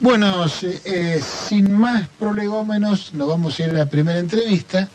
Bueno, 0.00 0.46
eh, 0.62 1.20
sin 1.22 1.78
más 1.78 2.08
prolegómenos, 2.18 3.12
nos 3.12 3.28
vamos 3.28 3.60
a 3.60 3.64
ir 3.64 3.70
a 3.70 3.74
la 3.74 3.86
primera 3.86 4.18
entrevista. 4.18 4.88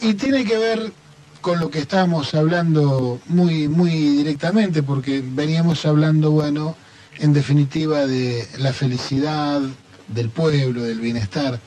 Y 0.00 0.14
tiene 0.14 0.44
que 0.44 0.58
ver 0.58 0.92
con 1.40 1.60
lo 1.60 1.70
que 1.70 1.78
estábamos 1.78 2.34
hablando 2.34 3.20
muy, 3.26 3.68
muy 3.68 3.90
directamente, 3.90 4.82
porque 4.82 5.22
veníamos 5.24 5.86
hablando, 5.86 6.32
bueno, 6.32 6.74
en 7.20 7.32
definitiva 7.32 8.06
de 8.06 8.44
la 8.58 8.72
felicidad 8.72 9.60
del 10.08 10.30
pueblo, 10.30 10.82
del 10.82 10.98
bienestar, 10.98 11.60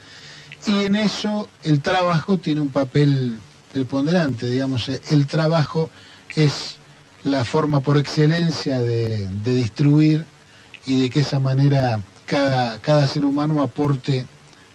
y 0.68 0.84
en 0.84 0.98
eso 0.98 1.48
el 1.64 1.82
trabajo 1.82 2.38
tiene 2.38 2.60
un 2.60 2.70
papel 2.70 3.38
preponderante, 3.72 4.48
digamos, 4.48 4.90
el 4.90 5.26
trabajo 5.28 5.90
es 6.36 6.76
la 7.24 7.46
forma 7.46 7.80
por 7.80 7.98
excelencia 7.98 8.80
de, 8.80 9.28
de 9.28 9.56
distribuir 9.56 10.26
y 10.86 11.02
de 11.02 11.10
que 11.10 11.22
esa 11.22 11.40
manera 11.40 12.02
cada, 12.82 13.08
ser 13.08 13.26
humano 13.26 13.62
aporte 13.62 14.26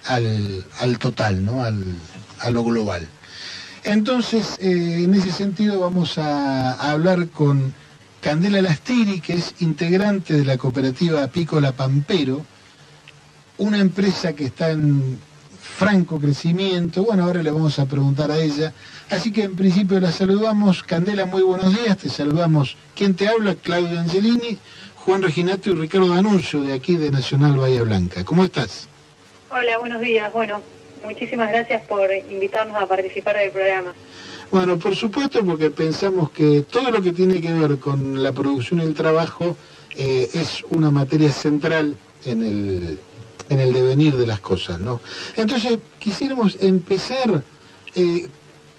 al, 0.07 0.99
total, 0.99 1.45
¿no? 1.45 1.63
Al, 1.65 1.85
a 2.41 2.51
lo 2.51 2.65
global. 2.65 3.09
Entonces, 3.85 4.59
eh, 4.61 5.03
en 5.05 5.15
ese 5.15 5.33
sentido 5.33 5.81
vamos 5.81 6.19
a, 6.19 6.73
hablar 6.91 7.29
con 7.29 7.73
Candela 8.21 8.61
Lastiri, 8.63 9.21
que 9.21 9.35
es 9.35 9.55
integrante 9.61 10.35
de 10.35 10.45
la 10.45 10.59
cooperativa 10.59 11.23
Apícola 11.23 11.73
Pampero, 11.73 12.45
una 13.59 13.79
empresa 13.79 14.35
que 14.35 14.47
está 14.47 14.71
en 14.71 15.19
franco 15.61 16.21
crecimiento. 16.21 17.05
Bueno, 17.05 17.25
ahora 17.25 17.43
le 17.43 17.51
vamos 17.51 17.79
a 17.79 17.87
preguntar 17.87 18.31
a 18.31 18.39
ella. 18.39 18.73
Así 19.11 19.33
que 19.33 19.45
en 19.45 19.57
principio 19.57 20.01
la 20.01 20.13
saludamos. 20.13 20.83
Candela, 20.83 21.27
muy 21.27 21.43
buenos 21.43 21.75
días. 21.77 21.97
Te 21.99 22.09
saludamos. 22.09 22.77
¿Quién 22.95 23.15
te 23.15 23.29
habla? 23.29 23.55
Claudio 23.55 23.99
Angelini. 24.01 24.59
Juan 25.05 25.23
Reginato 25.23 25.71
y 25.71 25.75
Ricardo 25.75 26.09
Danuncio 26.15 26.61
de 26.63 26.73
aquí 26.73 26.97
de 26.97 27.11
Nacional 27.11 27.57
Bahía 27.57 27.83
Blanca. 27.83 28.25
¿Cómo 28.25 28.45
estás? 28.45 28.89
Hola, 29.51 29.79
buenos 29.79 30.01
días. 30.01 30.31
Bueno, 30.33 30.61
muchísimas 31.05 31.51
gracias 31.51 31.83
por 31.87 32.11
invitarnos 32.31 32.77
a 32.77 32.87
participar 32.87 33.37
del 33.37 33.51
programa. 33.51 33.95
Bueno, 34.51 34.79
por 34.79 34.97
supuesto, 34.97 35.45
porque 35.45 35.71
pensamos 35.71 36.31
que 36.31 36.63
todo 36.63 36.91
lo 36.91 37.03
que 37.03 37.13
tiene 37.13 37.41
que 37.41 37.53
ver 37.53 37.79
con 37.79 38.23
la 38.23 38.33
producción 38.33 38.81
y 38.81 38.85
el 38.85 38.95
trabajo 38.95 39.57
eh, 39.97 40.29
es 40.35 40.65
una 40.71 40.91
materia 40.91 41.31
central 41.31 41.97
en 42.25 42.43
el, 42.43 42.99
en 43.49 43.61
el 43.61 43.73
devenir 43.73 44.17
de 44.17 44.27
las 44.27 44.41
cosas, 44.41 44.81
¿no? 44.81 45.01
Entonces, 45.37 45.79
quisiéramos 45.99 46.57
empezar 46.61 47.43
eh, 47.95 48.29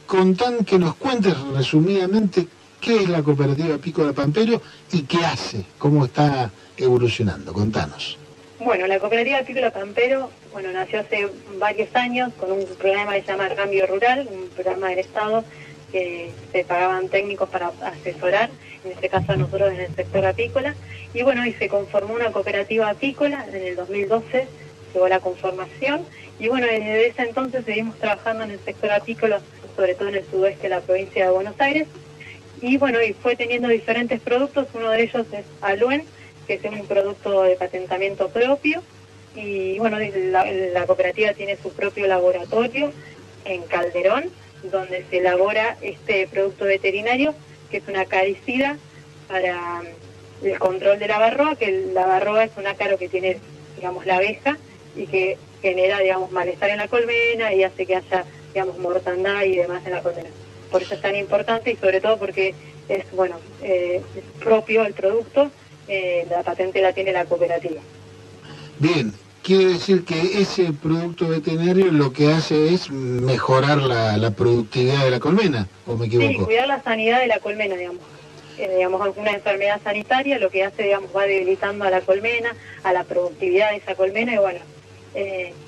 con 0.06 0.36
tan 0.36 0.66
que 0.66 0.80
nos 0.80 0.96
cuentes 0.96 1.38
resumidamente 1.56 2.48
¿Qué 2.82 2.96
es 3.04 3.10
la 3.10 3.22
cooperativa 3.22 3.78
Pico 3.78 4.06
de 4.06 4.14
Pampero 4.14 4.62
y 4.92 5.04
qué 5.04 5.18
hace? 5.18 5.66
¿Cómo 5.78 6.06
está 6.06 6.50
evolucionando? 6.78 7.52
Contanos. 7.54 8.18
Bueno, 8.60 8.88
la 8.88 9.00
cooperativa 9.00 9.42
Pico 9.42 9.60
Pampero 9.72 10.30
bueno, 10.52 10.72
nació 10.72 11.02
hace 11.02 11.28
varios 11.60 11.94
años 11.96 12.34
con 12.40 12.52
un 12.52 12.66
programa 12.78 13.14
que 13.14 13.22
se 13.22 13.28
llama 13.28 13.50
Cambio 13.50 13.86
Rural, 13.86 14.28
un 14.32 14.50
programa 14.50 14.90
del 14.90 15.00
Estado 15.00 15.44
que 15.92 16.32
se 16.52 16.64
pagaban 16.64 17.10
técnicos 17.10 17.50
para 17.50 17.72
asesorar, 17.84 18.50
en 18.84 18.92
este 18.92 19.10
caso 19.10 19.32
a 19.32 19.36
nosotros 19.36 19.74
en 19.74 19.82
el 19.82 19.96
sector 19.96 20.26
apícola, 20.26 20.76
y 21.14 21.24
bueno, 21.24 21.46
y 21.46 21.54
se 21.54 21.68
conformó 21.68 22.14
una 22.14 22.32
cooperativa 22.32 22.90
apícola 22.90 23.46
en 23.52 23.64
el 23.64 23.76
2012, 23.76 24.48
llegó 24.94 25.08
la 25.08 25.20
conformación, 25.20 26.06
y 26.40 26.48
bueno, 26.48 26.68
desde 26.68 27.08
ese 27.08 27.24
entonces 27.24 27.66
seguimos 27.66 27.98
trabajando 27.98 28.44
en 28.44 28.52
el 28.52 28.60
sector 28.60 28.92
apícola, 28.92 29.42
sobre 29.76 29.96
todo 29.96 30.10
en 30.10 30.16
el 30.16 30.26
sudoeste 30.30 30.64
de 30.64 30.70
la 30.70 30.82
provincia 30.82 31.26
de 31.26 31.32
Buenos 31.32 31.60
Aires, 31.60 31.88
y 32.62 32.78
bueno, 32.78 33.02
y 33.02 33.14
fue 33.14 33.36
teniendo 33.36 33.68
diferentes 33.68 34.20
productos, 34.22 34.68
uno 34.74 34.90
de 34.90 35.04
ellos 35.04 35.26
es 35.32 35.46
Aluen, 35.62 36.04
que 36.48 36.56
es 36.56 36.64
un 36.64 36.86
producto 36.88 37.44
de 37.44 37.56
patentamiento 37.56 38.30
propio, 38.30 38.82
y 39.36 39.78
bueno, 39.80 39.98
la, 40.00 40.86
cooperativa 40.86 41.34
tiene 41.34 41.56
su 41.58 41.72
propio 41.72 42.08
laboratorio 42.08 42.92
en 43.46 43.62
Calderón, 43.64 44.26
donde 44.64 45.06
se 45.10 45.20
elabora 45.20 45.78
este 45.82 46.28
producto 46.28 46.66
veterinario, 46.66 47.34
que 47.70 47.78
es 47.78 47.88
una 47.88 48.02
acaricida 48.02 48.78
para 49.28 49.82
mm, 49.82 50.46
el 50.46 50.60
control 50.60 51.00
de 51.00 51.08
la 51.08 51.20
barroa, 51.20 51.56
que 51.56 51.72
la 51.94 52.06
barroa 52.06 52.44
es 52.44 52.52
un 52.58 52.68
ácaro 52.68 52.98
que 52.98 53.08
tiene, 53.08 53.38
digamos, 53.76 54.06
la 54.06 54.18
abeja 54.18 54.58
y 54.96 55.06
que 55.06 55.38
genera, 55.62 56.00
digamos, 56.00 56.32
malestar 56.32 56.72
en 56.72 56.78
la 56.78 56.88
colmena 56.88 57.54
y 57.54 57.64
hace 57.64 57.86
que 57.86 57.96
haya, 57.96 58.26
digamos, 58.54 58.78
mortandad 58.80 59.44
y 59.44 59.56
demás 59.56 59.86
en 59.86 59.92
la 59.92 60.02
colmena 60.02 60.30
por 60.72 60.82
eso 60.82 60.94
es 60.94 61.02
tan 61.02 61.16
importante 61.16 61.72
y 61.72 61.76
sobre 61.76 62.02
todo 62.02 62.18
porque 62.18 62.54
es, 62.88 63.12
bueno, 63.12 63.38
eh, 63.62 64.02
propio 64.44 64.84
el 64.86 64.94
producto, 64.94 65.52
eh, 65.88 66.26
la 66.30 66.44
patente 66.44 66.82
la 66.82 66.94
tiene 66.94 67.12
la 67.12 67.26
cooperativa. 67.26 67.82
Bien, 68.80 69.14
quiere 69.44 69.66
decir 69.66 70.06
que 70.06 70.20
ese 70.42 70.72
producto 70.74 71.28
veterinario 71.28 71.92
lo 71.92 72.14
que 72.14 72.32
hace 72.32 72.74
es 72.74 72.90
mejorar 72.90 73.78
la, 73.78 74.32
productividad 74.32 75.04
de 75.04 75.12
la 75.12 75.20
colmena, 75.20 75.68
¿o 75.86 75.96
me 75.96 76.08
equivoco? 76.08 76.30
Sí, 76.30 76.38
cuidar 76.38 76.68
la 76.68 76.82
sanidad 76.84 77.20
de 77.20 77.28
la 77.28 77.40
colmena, 77.40 77.76
digamos. 77.76 78.02
Eh, 78.58 78.76
digamos, 78.76 79.02
alguna 79.02 79.32
enfermedad 79.32 79.80
sanitaria 79.82 80.38
lo 80.38 80.50
que 80.50 80.66
hace, 80.66 80.84
digamos, 80.84 81.16
va 81.16 81.24
debilitando 81.24 81.86
a 81.86 81.90
la 81.90 82.02
colmena, 82.02 82.54
a 82.84 82.92
la 82.92 83.06
productividad 83.06 83.72
de 83.72 83.78
esa 83.78 83.96
colmena 83.96 84.34
y 84.34 84.38
bueno, 84.38 84.60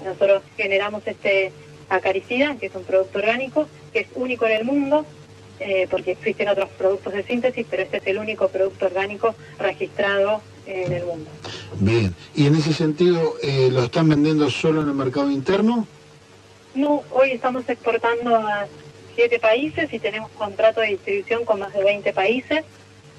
nosotros 0.03 0.43
generamos 0.55 1.01
este 1.05 1.51
acaricida, 1.89 2.55
que 2.55 2.67
es 2.67 2.75
un 2.75 2.83
producto 2.83 3.19
orgánico, 3.19 3.67
que 3.91 3.99
es 3.99 4.07
único 4.15 4.45
en 4.45 4.51
el 4.53 4.65
mundo, 4.65 5.05
eh, 5.59 5.87
porque 5.89 6.11
existen 6.11 6.49
otros 6.49 6.69
productos 6.69 7.13
de 7.13 7.23
síntesis, 7.23 7.65
pero 7.69 7.83
este 7.83 7.97
es 7.97 8.07
el 8.07 8.17
único 8.17 8.47
producto 8.47 8.87
orgánico 8.87 9.35
registrado 9.59 10.41
en 10.65 10.91
el 10.91 11.05
mundo. 11.05 11.29
Bien, 11.79 12.15
y 12.35 12.47
en 12.47 12.55
ese 12.55 12.73
sentido, 12.73 13.35
eh, 13.43 13.69
¿lo 13.71 13.83
están 13.83 14.09
vendiendo 14.09 14.49
solo 14.49 14.81
en 14.81 14.87
el 14.87 14.95
mercado 14.95 15.29
interno? 15.29 15.87
No, 16.73 17.03
hoy 17.11 17.31
estamos 17.31 17.67
exportando 17.67 18.35
a 18.35 18.67
siete 19.15 19.39
países 19.39 19.91
y 19.93 19.99
tenemos 19.99 20.31
contrato 20.31 20.81
de 20.81 20.87
distribución 20.87 21.45
con 21.45 21.59
más 21.59 21.73
de 21.73 21.83
20 21.83 22.13
países. 22.13 22.63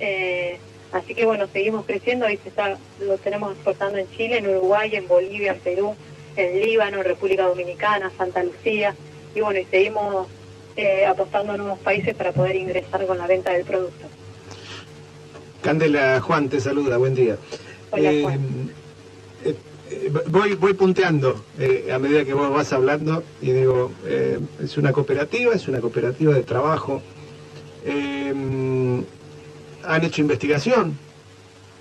Eh, 0.01 0.59
así 0.93 1.15
que 1.15 1.27
bueno, 1.27 1.47
seguimos 1.53 1.85
creciendo. 1.85 2.27
Hoy 2.27 2.39
se 2.43 2.49
está, 2.49 2.79
lo 3.01 3.19
tenemos 3.19 3.53
exportando 3.53 3.99
en 3.99 4.11
Chile, 4.17 4.39
en 4.39 4.49
Uruguay, 4.49 4.97
en 4.97 5.07
Bolivia, 5.07 5.53
en 5.53 5.61
Perú, 5.61 5.95
en 6.37 6.61
Líbano, 6.61 7.03
República 7.03 7.47
Dominicana, 7.47 8.11
Santa 8.17 8.43
Lucía, 8.43 8.95
y 9.35 9.41
bueno, 9.41 9.61
y 9.61 9.65
seguimos 9.67 10.29
eh, 10.77 11.07
apostando 11.07 11.53
a 11.53 11.57
nuevos 11.57 11.79
países 11.79 12.15
para 12.15 12.33
poder 12.33 12.57
ingresar 12.57 13.07
con 13.07 13.19
la 13.19 13.27
venta 13.27 13.53
del 13.53 13.65
producto. 13.65 14.07
Candela, 15.63 16.21
Juan 16.21 16.49
te 16.49 16.61
saluda, 16.61 16.97
buen 16.97 17.15
día. 17.15 17.37
Hola, 17.91 18.11
eh, 18.11 18.39
eh, 19.45 20.13
voy, 20.29 20.55
voy 20.55 20.75
punteando 20.75 21.45
a 21.93 21.99
medida 21.99 22.25
que 22.25 22.35
vos 22.35 22.51
vas 22.53 22.73
hablando 22.73 23.23
y 23.41 23.53
digo, 23.53 23.93
es 24.63 24.77
una 24.77 24.93
cooperativa, 24.93 25.55
es 25.55 25.69
una 25.69 25.81
cooperativa 25.81 26.35
de 26.35 26.43
trabajo. 26.43 27.03
han 29.85 30.05
hecho 30.05 30.21
investigación, 30.21 30.97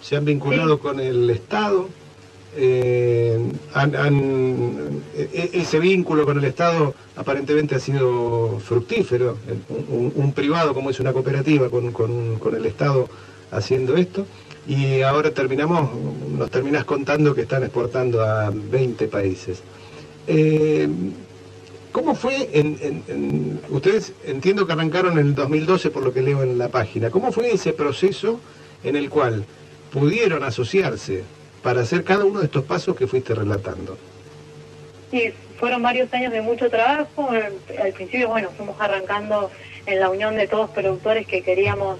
se 0.02 0.16
han 0.16 0.26
vinculado 0.26 0.80
con 0.80 1.00
el 1.00 1.30
Estado 1.30 1.88
eh, 2.56 3.21
e-, 3.76 5.50
ese 5.54 5.80
vínculo 5.80 6.26
con 6.26 6.38
el 6.38 6.44
Estado 6.44 6.94
aparentemente 7.16 7.76
ha 7.76 7.80
sido 7.80 8.60
fructífero. 8.60 9.38
Un, 9.90 10.34
privado 10.34 10.74
como 10.74 10.90
es 10.90 11.00
una 11.00 11.14
cooperativa 11.14 11.70
con, 11.70 12.56
el 12.56 12.66
Estado 12.66 13.08
haciendo 13.52 13.96
esto. 13.98 14.26
Y 14.68 15.02
ahora 15.02 15.32
terminamos, 15.32 15.90
nos 16.38 16.52
terminas 16.52 16.86
contando 16.86 17.34
que 17.34 17.42
están 17.42 17.64
exportando 17.64 18.22
a 18.22 18.52
20 18.52 19.08
países. 19.08 19.62
Eh, 20.28 20.88
¿Cómo 21.92 22.16
fue? 22.16 22.48
ustedes 23.70 24.14
entiendo 24.26 24.66
que 24.66 24.74
arrancaron 24.74 25.20
en 25.20 25.28
el 25.28 25.36
2012 25.36 25.90
por 25.90 26.04
lo 26.04 26.14
que 26.14 26.22
leo 26.22 26.44
en 26.44 26.58
la 26.58 26.70
página. 26.70 27.10
¿Cómo 27.10 27.32
fue 27.32 27.52
ese 27.52 27.74
proceso 27.74 28.40
en 28.84 28.96
el 28.96 29.10
cual 29.10 29.46
pudieron 29.92 30.44
asociarse 30.44 31.24
para 31.64 31.82
hacer 31.82 32.04
cada 32.04 32.26
uno 32.26 32.40
de 32.40 32.46
estos 32.46 32.64
pasos 32.64 32.96
que 32.96 33.08
fuiste 33.08 33.36
relatando? 33.36 33.98
Sí, 35.12 35.34
fueron 35.60 35.82
varios 35.84 36.12
años 36.14 36.32
de 36.32 36.42
mucho 36.42 36.70
trabajo. 36.70 37.30
Al 37.30 37.94
principio, 37.94 38.30
bueno, 38.30 38.50
fuimos 38.56 38.80
arrancando 38.80 39.52
en 39.86 40.00
la 40.00 40.10
unión 40.10 40.36
de 40.36 40.48
todos 40.48 40.70
productores 40.72 41.28
que 41.28 41.42
queríamos, 41.42 42.00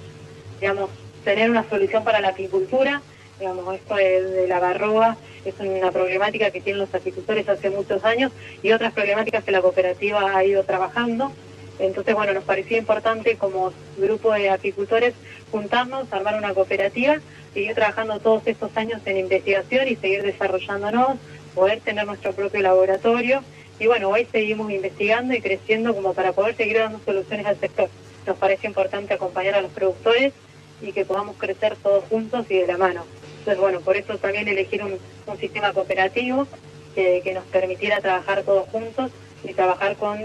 digamos, 0.60 0.90
tener 1.24 1.50
una 1.50 1.68
solución 1.70 2.04
para 2.04 2.20
la 2.22 2.30
apicultura. 2.30 3.02
Digamos, 3.40 3.76
esto 3.76 3.96
de, 3.96 4.48
la 4.48 4.60
barroa 4.60 5.18
es 5.46 5.56
una 5.60 5.92
problemática 5.92 6.52
que 6.52 6.62
tienen 6.62 6.80
los 6.80 6.94
apicultores 6.94 7.50
hace 7.50 7.70
muchos 7.70 8.04
años 8.04 8.32
y 8.62 8.72
otras 8.72 8.94
problemáticas 8.94 9.44
que 9.44 9.52
la 9.52 9.62
cooperativa 9.62 10.36
ha 10.36 10.44
ido 10.44 10.64
trabajando. 10.64 11.32
Entonces, 11.80 12.14
bueno, 12.14 12.34
nos 12.34 12.44
parecía 12.44 12.78
importante 12.78 13.38
como 13.38 13.74
grupo 13.98 14.32
de 14.34 14.50
apicultores 14.50 15.16
juntarnos, 15.52 16.12
armar 16.14 16.36
una 16.36 16.54
cooperativa, 16.54 17.18
seguir 17.54 17.76
trabajando 17.76 18.20
todos 18.20 18.44
estos 18.46 18.76
años 18.78 19.02
en 19.06 19.18
investigación 19.18 19.88
y 19.88 19.96
seguir 19.96 20.24
desarrollándonos, 20.24 21.18
poder 21.54 21.82
tener 21.82 22.06
nuestro 22.06 22.34
propio 22.34 22.62
laboratorio. 22.62 23.44
Y 23.80 23.88
bueno, 23.88 24.10
hoy 24.10 24.28
seguimos 24.32 24.72
investigando 24.72 25.34
y 25.34 25.42
creciendo 25.42 25.94
como 25.96 26.14
para 26.14 26.34
poder 26.34 26.56
seguir 26.56 26.78
dando 26.78 27.00
soluciones 27.04 27.46
al 27.46 27.60
sector. 27.60 27.90
Nos 28.26 28.38
parece 28.38 28.68
importante 28.68 29.14
acompañar 29.14 29.56
a 29.56 29.62
los 29.62 29.72
productores 29.72 30.34
y 30.82 30.92
que 30.92 31.06
podamos 31.06 31.36
crecer 31.38 31.76
todos 31.82 32.04
juntos 32.06 32.46
y 32.50 32.58
de 32.58 32.68
la 32.68 32.78
mano. 32.78 33.06
Entonces, 33.40 33.60
bueno, 33.60 33.82
por 33.82 33.98
eso 33.98 34.18
también 34.18 34.48
elegir 34.48 34.84
un, 34.84 35.00
sistema 35.40 35.72
cooperativo 35.72 36.46
que, 36.94 37.32
nos 37.34 37.46
permitiera 37.46 38.02
trabajar 38.02 38.44
todos 38.44 38.68
juntos 38.70 39.12
y 39.44 39.54
trabajar 39.54 39.96
con 39.96 40.20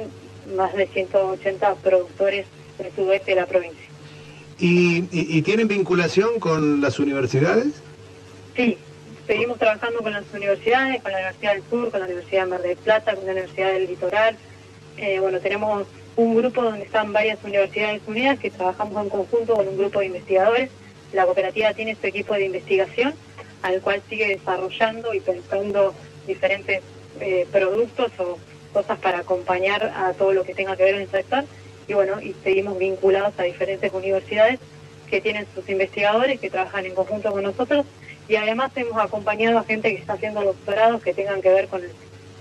más 0.55 0.75
de 0.75 0.87
180 0.89 1.75
productores 1.77 2.47
del 2.77 2.93
sudeste 2.93 3.31
de 3.31 3.41
la 3.41 3.47
provincia. 3.47 3.87
¿Y, 4.59 5.43
tienen 5.43 5.69
vinculación 5.69 6.41
con 6.41 6.81
las 6.81 6.99
universidades? 6.99 7.69
Sí, 8.55 8.79
seguimos 9.27 9.59
trabajando 9.59 10.01
con 10.01 10.13
las 10.13 10.25
universidades, 10.33 11.03
con 11.03 11.13
la 11.13 11.19
Universidad 11.19 11.55
del 11.55 11.63
Sur, 11.69 11.91
con 11.91 12.01
la 12.01 12.07
Universidad 12.07 12.45
de 12.45 12.51
Mar 12.51 12.63
del 12.63 12.77
Plata, 12.77 13.15
con 13.15 13.27
la 13.27 13.33
Universidad 13.33 13.73
del 13.73 13.87
Litoral. 13.87 14.37
Eh, 14.97 15.21
bueno, 15.21 15.41
tenemos 15.41 15.87
un 16.17 16.37
grupo 16.37 16.63
donde 16.63 16.85
están 16.85 17.13
varias 17.13 17.39
universidades 17.45 18.01
unidas 18.07 18.39
que 18.39 18.51
trabajamos 18.51 19.03
en 19.03 19.11
conjunto 19.11 19.55
con 19.55 19.69
un 19.69 19.77
grupo 19.77 20.01
de 20.01 20.07
investigadores. 20.07 20.71
La 21.13 21.27
cooperativa 21.27 21.75
tiene 21.75 21.95
su 21.95 22.07
equipo 22.07 22.35
de 22.35 22.47
investigación 22.47 23.15
al 23.63 23.81
cual 23.81 24.03
sigue 24.09 24.29
desarrollando 24.29 25.13
y 25.13 25.21
pensando 25.21 25.95
diferentes 26.27 26.83
eh, 27.21 27.47
productos 27.51 28.13
o 28.19 28.39
cosas 28.73 28.99
para 28.99 29.19
acompañar 29.19 29.93
a 29.97 30.13
todo 30.13 30.33
lo 30.33 30.45
que 30.45 30.55
tenga 30.55 30.77
que 30.77 30.85
ver 30.85 30.95
en 30.95 31.03
el 31.03 31.11
sector. 31.11 31.45
Y 31.89 31.95
bueno, 31.95 32.21
y 32.21 32.35
seguimos 32.43 32.79
vinculados 32.79 33.35
a 33.39 33.45
diferentes 33.45 33.93
universidades 33.93 34.59
que 35.09 35.21
tienen 35.21 35.47
sus 35.55 35.69
investigadores 35.69 36.41
que 36.41 36.51
trabajan 36.51 36.85
en 36.87 36.95
conjunto 36.95 37.31
con 37.31 37.43
nosotros 37.43 37.87
y 38.29 38.37
además 38.37 38.73
hemos 38.75 38.99
acompañado 38.99 39.59
a 39.59 39.65
gente 39.65 39.95
que 39.95 40.01
está 40.01 40.15
haciendo 40.15 40.43
doctorados 40.43 41.03
que 41.03 41.15
tengan 41.15 41.41
que 41.41 41.51
ver 41.51 41.69
con 41.69 41.85
el 41.85 41.93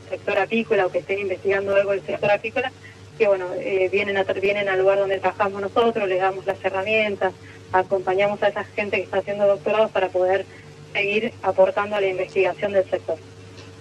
sector 0.10 0.40
apícola 0.40 0.88
o 0.88 0.92
que 0.92 1.00
estén 1.00 1.20
investigando 1.20 1.76
algo 1.76 1.92
del 1.92 2.04
sector 2.04 2.32
apícola 2.32 2.72
que 3.18 3.28
bueno, 3.28 3.46
eh, 3.56 3.90
vienen, 3.92 4.18
a, 4.18 4.24
vienen 4.24 4.68
al 4.68 4.80
lugar 4.80 5.00
donde 5.00 5.20
trabajamos 5.20 5.62
nosotros, 5.62 6.08
les 6.08 6.20
damos 6.20 6.46
las 6.46 6.64
herramientas, 6.64 7.34
acompañamos 7.72 8.42
a 8.44 8.50
esa 8.50 8.64
gente 8.64 8.98
que 8.98 9.04
está 9.04 9.20
haciendo 9.20 9.48
doctorados 9.48 9.92
para 9.92 10.10
poder 10.10 10.46
seguir 10.94 11.34
aportando 11.42 11.96
a 11.96 12.02
la 12.02 12.08
investigación 12.08 12.74
del 12.74 12.90
sector. 12.90 13.18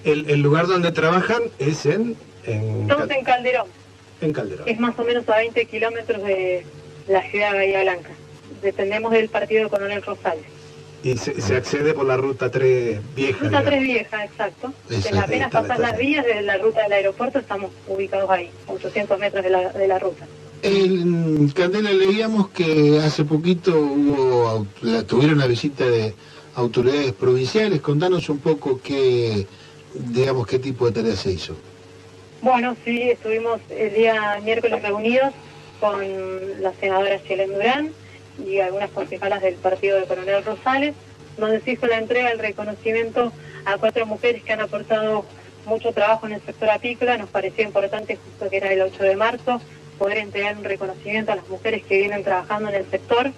¿El, 0.05 0.40
lugar 0.40 0.66
donde 0.66 0.93
trabajan 0.93 1.43
es 1.58 1.87
en...? 1.87 2.16
Estamos 2.44 3.11
en 3.11 3.25
Calderón. 3.25 3.66
En 4.20 4.32
Calderón. 4.32 4.69
Es 4.69 4.78
más 4.78 4.99
o 4.99 5.05
menos 5.05 5.28
a 5.28 5.37
20 5.37 5.64
kilómetros 5.66 6.22
de 6.22 6.64
la 7.08 7.22
ciudad 7.31 7.52
de 7.52 7.58
Bahía 7.58 7.82
Blanca. 7.82 8.11
Dependemos 8.62 9.12
del 9.12 9.28
partido 9.28 9.64
de 9.64 9.70
Coronel 9.70 10.02
Rosales. 10.02 10.44
Y 11.02 11.19
se, 11.19 11.55
accede 11.55 11.93
por 11.93 12.06
la 12.06 12.16
ruta 12.16 12.50
3 12.50 12.99
vieja. 13.14 13.44
Ruta 13.44 13.62
3 13.62 13.82
vieja, 13.82 14.25
exacto. 14.25 14.72
apenas 15.22 15.50
pasar 15.50 15.78
las 15.78 15.99
vías 15.99 16.25
de 16.25 16.40
la 16.40 16.56
ruta 16.56 16.82
del 16.82 16.93
aeropuerto 16.93 17.38
estamos 17.38 17.72
ubicados 17.87 18.31
ahí, 18.31 18.49
800 18.66 19.19
metros 19.19 19.44
de 19.44 19.50
la, 19.50 19.69
de 19.70 19.87
la 19.87 19.99
ruta. 19.99 20.26
En 20.62 21.50
Candela 21.50 21.93
leíamos 21.93 22.49
que 22.49 22.99
hace 23.05 23.22
poquito 23.25 23.78
hubo, 23.78 24.66
la, 24.81 25.02
tuvieron 25.02 25.38
la 25.38 25.46
visita 25.46 25.84
de 25.84 26.14
autoridades 26.55 27.12
provinciales. 27.12 27.82
Contanos 27.82 28.31
un 28.31 28.38
poco 28.38 28.81
qué, 28.82 29.46
digamos, 29.93 30.46
qué 30.46 30.58
tipo 30.58 30.87
de 30.87 30.93
tarea 30.93 31.16
se 31.16 31.32
hizo. 31.32 31.55
Bueno, 32.44 32.76
sí, 32.85 33.00
estuvimos 33.08 33.58
el 33.70 33.94
día 33.94 34.38
miércoles 34.44 34.82
reunidos 34.82 35.32
con 35.81 36.62
la 36.62 36.75
senadora 36.75 37.19
Chelen 37.26 37.55
Durán, 37.55 37.91
y 38.46 38.61
algunas 38.61 38.91
concejalas 38.91 39.41
del 39.41 39.55
partido 39.55 39.99
de 39.99 40.05
Coronel 40.05 40.44
Rosales, 40.44 40.94
donde 41.38 41.62
se 41.62 41.70
hizo 41.70 41.87
la 41.87 41.96
entrega 41.96 42.29
del 42.29 42.41
reconocimiento 42.41 43.32
a 43.64 43.79
cuatro 43.79 44.05
mujeres 44.05 44.43
que 44.43 44.52
han 44.52 44.61
aportado 44.61 45.25
mucho 45.64 45.93
trabajo 45.93 46.26
en 46.26 46.35
el 46.35 46.43
sector 46.43 46.69
apícola. 46.69 47.17
Nos 47.17 47.31
pareció 47.31 47.64
importante, 47.64 48.17
justo 48.17 48.50
que 48.50 48.58
era 48.58 48.70
el 48.75 48.82
8 48.82 49.02
de 49.02 49.17
marzo, 49.17 49.62
poder 49.99 50.19
entregar 50.19 50.58
un 50.58 50.64
reconocimiento 50.64 51.32
a 51.32 51.37
las 51.37 51.49
mujeres 51.49 51.82
que 51.85 51.97
vienen 51.97 52.25
trabajando 52.25 52.69
en 52.69 52.75
el 52.75 52.90
sector, 52.90 53.32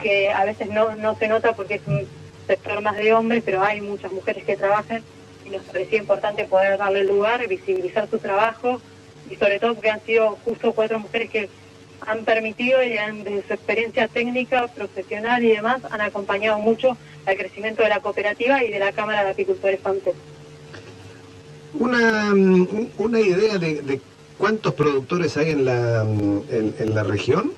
que 0.00 0.30
a 0.30 0.46
veces 0.46 0.70
no, 0.70 0.96
no 0.96 1.14
se 1.18 1.28
nota 1.28 1.52
porque 1.52 1.74
es 1.74 1.82
un 1.86 2.08
sector 2.46 2.80
más 2.80 2.96
de 2.96 3.12
hombres, 3.12 3.42
pero 3.44 3.62
hay 3.62 3.82
muchas 3.82 4.12
mujeres 4.12 4.44
que 4.44 4.56
trabajan 4.56 5.02
y 5.46 5.50
nos 5.50 5.62
parecía 5.62 5.98
importante 5.98 6.44
poder 6.44 6.78
darle 6.78 7.04
lugar, 7.04 7.46
visibilizar 7.46 8.08
su 8.10 8.18
trabajo 8.18 8.80
y 9.30 9.36
sobre 9.36 9.58
todo 9.58 9.74
porque 9.74 9.90
han 9.90 10.04
sido 10.04 10.36
justo 10.44 10.72
cuatro 10.72 10.98
mujeres 10.98 11.30
que 11.30 11.48
han 12.00 12.24
permitido 12.24 12.82
y 12.82 12.98
han, 12.98 13.24
de 13.24 13.42
su 13.46 13.52
experiencia 13.54 14.08
técnica, 14.08 14.68
profesional 14.68 15.44
y 15.44 15.48
demás, 15.48 15.82
han 15.90 16.00
acompañado 16.00 16.58
mucho 16.58 16.96
al 17.24 17.36
crecimiento 17.36 17.82
de 17.82 17.88
la 17.88 18.00
cooperativa 18.00 18.62
y 18.62 18.70
de 18.70 18.78
la 18.78 18.92
Cámara 18.92 19.24
de 19.24 19.30
Apicultores 19.30 19.80
FAMTES. 19.80 20.14
Una, 21.74 22.34
mm, 22.34 22.88
una 22.98 23.20
idea 23.20 23.58
de, 23.58 24.00
cuántos 24.38 24.74
productores 24.74 25.36
hay 25.36 25.50
en 25.50 25.64
la, 25.64 26.04
mm, 26.04 26.42
en, 26.78 26.94
la 26.94 27.02
región. 27.02 27.52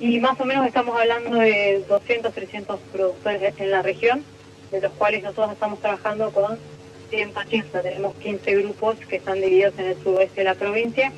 Y 0.00 0.18
más 0.20 0.38
o 0.40 0.44
menos 0.44 0.66
estamos 0.66 0.98
hablando 0.98 1.36
de 1.36 1.84
200, 1.88 2.32
300 2.32 2.80
productores 2.92 3.54
en 3.58 3.70
la 3.70 3.82
región, 3.82 4.24
de 4.70 4.80
los 4.80 4.92
cuales 4.92 5.22
nosotros 5.22 5.52
estamos 5.52 5.80
trabajando 5.80 6.30
con 6.30 6.58
180. 7.10 7.82
Tenemos 7.82 8.14
15 8.16 8.54
grupos 8.56 8.96
que 9.08 9.16
están 9.16 9.40
divididos 9.40 9.74
en 9.78 9.86
el 9.86 10.02
suroeste 10.02 10.40
de 10.40 10.44
la 10.44 10.54
provincia, 10.54 11.12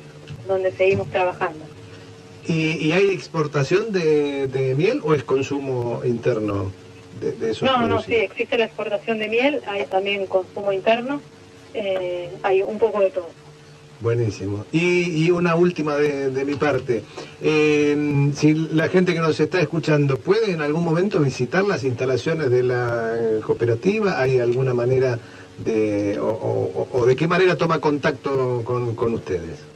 donde 0.47 0.71
seguimos 0.71 1.07
trabajando. 1.09 1.65
¿Y, 2.47 2.91
hay 2.91 3.09
exportación 3.11 3.91
de, 3.91 4.73
miel 4.75 5.01
o 5.03 5.13
es 5.13 5.23
consumo 5.23 6.01
interno 6.03 6.71
de, 7.19 7.51
esos 7.51 7.63
No, 7.63 7.85
no, 7.85 8.01
sí, 8.01 8.15
existe 8.15 8.57
la 8.57 8.65
exportación 8.65 9.19
de 9.19 9.27
miel, 9.27 9.61
hay 9.67 9.85
también 9.85 10.25
consumo 10.25 10.71
interno, 10.71 11.21
eh, 11.73 12.29
hay 12.41 12.63
un 12.63 12.79
poco 12.79 13.01
de 13.01 13.11
todo. 13.11 13.29
Buenísimo. 14.01 14.65
Y, 14.71 15.29
una 15.31 15.55
última 15.55 15.95
de, 15.95 16.45
mi 16.45 16.55
parte. 16.55 17.03
si 17.41 18.53
la 18.71 18.87
gente 18.87 19.13
que 19.13 19.19
nos 19.19 19.39
está 19.39 19.59
escuchando 19.59 20.17
puede 20.17 20.51
en 20.51 20.61
algún 20.61 20.83
momento 20.83 21.19
visitar 21.19 21.63
las 21.65 21.83
instalaciones 21.83 22.49
de 22.49 22.63
la 22.63 23.39
cooperativa, 23.45 24.19
¿hay 24.19 24.39
alguna 24.39 24.73
manera 24.73 25.19
de, 25.57 26.17
o, 26.21 27.05
de 27.05 27.15
qué 27.15 27.27
manera 27.27 27.57
toma 27.57 27.79
contacto 27.79 28.63
con 28.63 29.13
ustedes? 29.13 29.69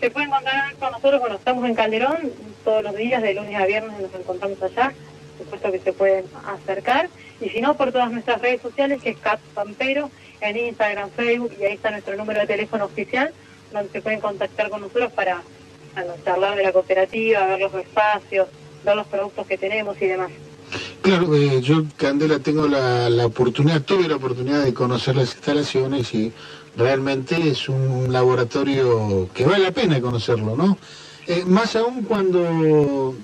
Se 0.00 0.10
pueden 0.10 0.28
encontrar 0.28 0.74
con 0.76 0.92
nosotros 0.92 1.20
cuando 1.20 1.38
estamos 1.38 1.64
en 1.64 1.74
Calderón, 1.74 2.18
todos 2.64 2.82
los 2.82 2.96
días, 2.96 3.22
de 3.22 3.34
lunes 3.34 3.54
a 3.56 3.64
viernes 3.64 3.98
nos 3.98 4.14
encontramos 4.14 4.62
allá, 4.62 4.92
supuesto 5.38 5.72
que 5.72 5.78
se 5.78 5.92
pueden 5.92 6.24
acercar, 6.46 7.08
y 7.40 7.48
si 7.48 7.60
no, 7.60 7.76
por 7.76 7.92
todas 7.92 8.12
nuestras 8.12 8.40
redes 8.42 8.60
sociales, 8.60 9.00
que 9.02 9.10
es 9.10 9.16
Cap 9.16 9.40
Pampero, 9.54 10.10
en 10.40 10.56
Instagram, 10.58 11.10
Facebook, 11.10 11.52
y 11.58 11.64
ahí 11.64 11.72
está 11.74 11.90
nuestro 11.90 12.14
número 12.16 12.40
de 12.40 12.46
teléfono 12.46 12.84
oficial, 12.84 13.32
se 13.92 14.02
pueden 14.02 14.20
contactar 14.20 14.70
con 14.70 14.80
nosotros 14.80 15.12
para 15.12 15.42
charlar 16.24 16.56
de 16.56 16.62
la 16.62 16.72
cooperativa, 16.72 17.46
ver 17.46 17.60
los 17.60 17.74
espacios, 17.74 18.48
ver 18.84 18.96
los 18.96 19.06
productos 19.06 19.46
que 19.46 19.58
tenemos 19.58 20.00
y 20.00 20.06
demás. 20.06 20.30
Claro, 21.02 21.34
eh, 21.36 21.60
yo, 21.62 21.84
Candela, 21.96 22.40
tengo 22.40 22.66
la, 22.66 23.08
la, 23.08 23.26
oportunidad, 23.26 23.82
tuve 23.82 24.08
la 24.08 24.16
oportunidad 24.16 24.64
de 24.64 24.74
conocer 24.74 25.16
las 25.16 25.34
instalaciones 25.34 26.12
y 26.14 26.32
realmente 26.76 27.48
es 27.48 27.68
un 27.68 28.12
laboratorio 28.12 29.28
que 29.32 29.46
vale 29.46 29.64
la 29.64 29.70
pena 29.70 30.00
conocerlo, 30.00 30.56
¿no? 30.56 30.76
Eh, 31.26 31.44
más 31.46 31.76
aún 31.76 32.02
cuando 32.02 33.14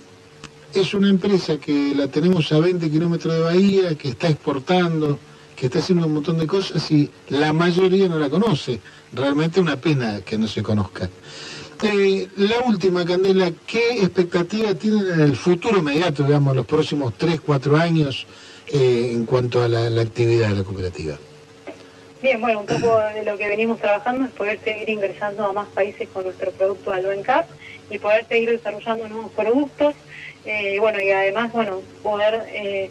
es 0.75 0.95
una 0.95 1.11
empresa 1.11 1.59
que 1.59 1.95
la 1.95 2.09
tenemos 2.09 2.51
a 2.53 2.59
20 2.59 2.91
kilómetros 2.91 3.35
de 3.35 3.41
Bahía, 3.41 3.95
que 3.97 4.09
está 4.09 4.29
exportando, 4.29 5.19
que 5.63 5.67
está 5.67 5.79
haciendo 5.79 6.09
un 6.09 6.15
montón 6.15 6.41
de 6.41 6.47
cosas 6.49 6.91
y 6.91 7.09
la 7.29 7.53
mayoría 7.53 8.09
no 8.09 8.19
la 8.19 8.29
conoce. 8.29 8.81
Realmente 9.13 9.61
una 9.61 9.77
pena 9.77 10.21
que 10.23 10.37
no 10.37 10.49
se 10.49 10.61
conozca. 10.61 11.09
Eh, 11.85 12.27
la 12.39 12.63
última, 12.67 13.05
Candela, 13.05 13.49
¿qué 13.65 14.01
expectativa 14.01 14.75
tienen 14.75 15.07
en 15.09 15.21
el 15.21 15.37
futuro 15.37 15.79
inmediato, 15.79 16.25
digamos, 16.25 16.57
los 16.57 16.67
próximos 16.67 17.15
3, 17.17 17.43
4 17.43 17.77
años 17.77 18.27
eh, 18.67 19.13
en 19.13 19.25
cuanto 19.25 19.63
a 19.63 19.69
la 19.69 20.03
actividad 20.03 20.49
de 20.49 20.57
la 20.57 20.65
cooperativa? 20.65 21.17
Bien, 22.21 22.41
bueno, 22.41 22.59
un 22.59 22.67
poco 22.67 22.99
de 23.15 23.25
lo 23.25 23.39
que 23.39 23.49
venimos 23.49 23.81
trabajando 23.81 24.25
es 24.25 24.33
poder 24.33 24.59
seguir 24.65 24.89
ingresando 24.89 25.47
a 25.47 25.53
más 25.53 25.69
países 25.69 26.09
con 26.13 26.25
nuestro 26.25 26.51
producto 26.51 26.93
Alvencap 26.93 27.49
y 27.89 28.01
poder 28.01 28.27
seguir 28.27 28.51
desarrollando 28.51 29.09
nuevos 29.09 29.31
productos. 29.31 29.95
Eh, 30.45 30.79
bueno, 30.81 31.01
y 31.01 31.11
además, 31.11 31.53
bueno, 31.53 31.83
poder 32.03 32.47
eh, 32.49 32.91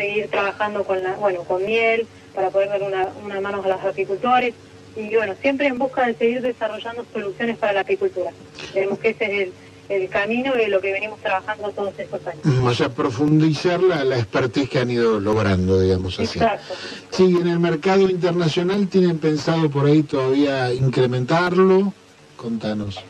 seguir 0.00 0.28
trabajando 0.28 0.84
con 0.84 1.02
la, 1.02 1.12
bueno, 1.14 1.42
con 1.44 1.64
miel 1.64 2.06
para 2.34 2.50
poder 2.50 2.70
dar 2.70 2.82
una, 2.82 3.08
una 3.22 3.40
mano 3.40 3.62
a 3.62 3.68
los 3.68 3.80
apicultores 3.82 4.54
y 4.96 5.14
bueno, 5.14 5.34
siempre 5.40 5.66
en 5.66 5.78
busca 5.78 6.06
de 6.06 6.14
seguir 6.14 6.40
desarrollando 6.40 7.04
soluciones 7.12 7.58
para 7.58 7.74
la 7.74 7.80
apicultura. 7.80 8.30
Creemos 8.72 8.98
que 8.98 9.10
ese 9.10 9.24
es 9.24 9.48
el 9.48 9.52
el 9.90 10.08
camino 10.08 10.54
de 10.54 10.68
lo 10.68 10.80
que 10.80 10.92
venimos 10.92 11.18
trabajando 11.18 11.68
todos 11.70 11.92
estos 11.98 12.24
años. 12.24 12.44
O 12.62 12.72
sea, 12.72 12.90
profundizar 12.90 13.82
la, 13.82 14.04
la 14.04 14.18
expertise 14.18 14.70
que 14.70 14.78
han 14.78 14.88
ido 14.88 15.18
logrando, 15.18 15.80
digamos 15.80 16.14
así. 16.20 16.38
Exacto. 16.38 16.74
Sí, 17.10 17.24
en 17.24 17.48
el 17.48 17.58
mercado 17.58 18.08
internacional 18.08 18.86
tienen 18.86 19.18
pensado 19.18 19.68
por 19.68 19.86
ahí 19.86 20.04
todavía 20.04 20.72
incrementarlo. 20.72 21.92
Contanos. 22.36 23.02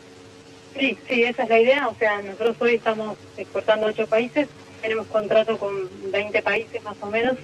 Sí, 0.79 0.97
sí, 1.07 1.23
esa 1.23 1.43
es 1.43 1.49
la 1.51 1.61
idea. 1.61 1.89
O 1.89 1.95
sea, 1.97 2.23
nosotros 2.23 2.57
hoy 2.61 2.77
estamos 2.77 3.19
exportando 3.37 3.87
a 3.87 3.91
ocho 3.91 4.07
países, 4.07 4.49
tenemos 4.81 5.07
contrato 5.07 5.59
con 5.59 5.89
20 6.11 6.43
países 6.43 6.83
más 6.83 6.97
o 7.01 7.07
menos, 7.07 7.37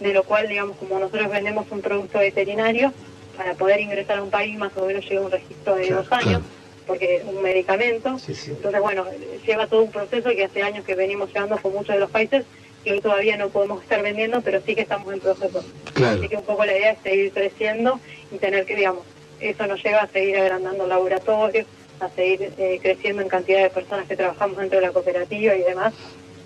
de 0.00 0.12
lo 0.12 0.22
cual, 0.24 0.48
digamos, 0.48 0.76
como 0.76 0.98
nosotros 0.98 1.30
vendemos 1.30 1.66
un 1.70 1.80
producto 1.80 2.18
veterinario, 2.18 2.92
para 3.36 3.54
poder 3.54 3.80
ingresar 3.80 4.18
a 4.18 4.22
un 4.22 4.30
país 4.30 4.58
más 4.58 4.76
o 4.76 4.84
menos 4.84 5.08
lleva 5.08 5.24
un 5.24 5.30
registro 5.30 5.76
de 5.76 5.90
dos 5.90 6.10
años 6.10 6.42
porque 6.88 7.16
es 7.16 7.24
un 7.24 7.40
medicamento. 7.42 8.16
Entonces, 8.26 8.80
bueno, 8.80 9.04
lleva 9.46 9.66
todo 9.66 9.82
un 9.82 9.92
proceso 9.92 10.30
que 10.30 10.44
hace 10.44 10.62
años 10.62 10.84
que 10.84 10.94
venimos 10.94 11.32
llevando 11.32 11.58
con 11.58 11.72
muchos 11.72 11.94
de 11.94 12.00
los 12.00 12.10
países 12.10 12.44
que 12.82 12.92
hoy 12.92 13.00
todavía 13.00 13.36
no 13.36 13.50
podemos 13.50 13.82
estar 13.82 14.02
vendiendo, 14.02 14.40
pero 14.40 14.60
sí 14.64 14.74
que 14.74 14.80
estamos 14.80 15.12
en 15.12 15.20
proceso. 15.20 15.62
Claro. 15.92 16.18
Así 16.18 16.28
que 16.28 16.36
un 16.36 16.44
poco 16.44 16.64
la 16.64 16.76
idea 16.76 16.92
es 16.92 16.98
seguir 17.02 17.32
creciendo 17.32 18.00
y 18.32 18.38
tener 18.38 18.64
que, 18.64 18.74
digamos, 18.74 19.02
eso 19.38 19.66
nos 19.66 19.82
lleva 19.84 20.02
a 20.02 20.08
seguir 20.08 20.38
agrandando 20.38 20.84
el 20.84 20.88
laboratorio, 20.88 21.64
a 22.00 22.08
seguir 22.08 22.52
eh, 22.56 22.78
creciendo 22.80 23.22
en 23.22 23.28
cantidad 23.28 23.62
de 23.62 23.70
personas 23.70 24.08
que 24.08 24.16
trabajamos 24.16 24.56
dentro 24.56 24.80
de 24.80 24.86
la 24.86 24.92
cooperativa 24.92 25.54
y 25.54 25.62
demás, 25.62 25.92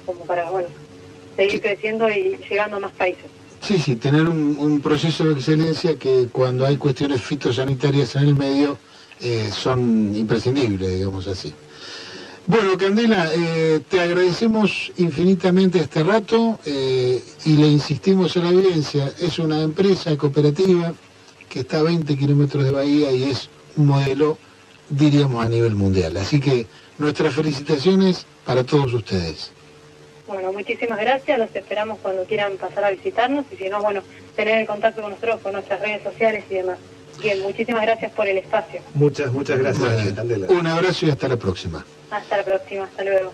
como 0.05 0.25
para, 0.25 0.51
bueno, 0.51 0.69
seguir 1.37 1.61
creciendo 1.61 2.09
y 2.11 2.39
llegando 2.49 2.77
a 2.77 2.81
más 2.81 2.93
países. 2.93 3.25
Sí, 3.61 3.79
sí, 3.79 3.97
tener 3.97 4.29
un, 4.29 4.57
un 4.59 4.81
proceso 4.81 5.25
de 5.25 5.35
excelencia 5.35 5.97
que 5.97 6.29
cuando 6.33 6.67
hay 6.67 6.77
cuestiones 6.77 7.21
fitosanitarias 7.23 8.17
en 8.17 8.23
el 8.25 8.35
medio 8.35 8.77
eh, 9.21 9.51
son 9.53 10.15
imprescindibles, 10.17 10.95
digamos 10.95 11.29
así. 11.29 11.55
Bueno, 12.45 12.77
Candela, 12.77 13.31
eh, 13.33 13.81
te 13.89 14.01
agradecemos 14.01 14.91
infinitamente 14.97 15.79
este 15.79 16.03
rato 16.03 16.59
eh, 16.67 17.23
y 17.45 17.57
le 17.57 17.69
insistimos 17.69 18.37
a 18.37 18.41
la 18.41 18.49
audiencia, 18.49 19.13
es 19.21 19.39
una 19.39 19.63
empresa 19.63 20.17
cooperativa 20.17 20.93
que 21.49 21.61
está 21.61 21.79
a 21.79 21.83
20 21.85 22.17
kilómetros 22.19 22.65
de 22.65 22.73
Bahía 22.73 23.13
y 23.13 23.25
es 23.31 23.49
un 23.77 23.87
modelo, 23.87 24.39
diríamos, 24.91 25.45
a 25.45 25.49
nivel 25.49 25.77
mundial. 25.77 26.17
Así 26.17 26.41
que 26.41 26.67
nuestras 26.99 27.33
felicitaciones 27.33 28.27
para 28.45 28.65
todos 28.65 28.93
ustedes. 28.93 29.53
Bueno, 30.27 30.53
muchísimas 30.53 31.01
gracias, 31.01 31.39
los 31.39 31.55
esperamos 31.55 31.99
cuando 32.01 32.25
quieran 32.25 32.57
pasar 32.57 32.85
a 32.85 32.91
visitarnos 32.91 33.45
y 33.51 33.57
si 33.57 33.69
no, 33.69 33.83
bueno, 33.83 34.03
tener 34.37 34.59
el 34.59 34.67
contacto 34.67 35.03
con 35.03 35.11
nosotros 35.11 35.41
por 35.41 35.53
nuestras 35.53 35.81
redes 35.81 36.03
sociales 36.03 36.45
y 36.51 36.55
demás. 36.55 36.79
Bien, 37.21 37.41
muchísimas 37.41 37.83
gracias 37.83 38.13
por 38.13 38.27
el 38.27 38.39
espacio. 38.39 38.81
Muchas, 38.95 39.33
muchas 39.33 39.59
gracias, 39.59 40.17
Bueno, 40.17 40.47
un 40.49 40.67
abrazo 40.67 41.07
y 41.07 41.11
hasta 41.11 41.29
la 41.29 41.37
próxima. 41.37 41.85
Hasta 42.11 42.37
la 42.39 42.45
próxima, 42.45 42.85
hasta 42.85 43.05
luego. 43.05 43.33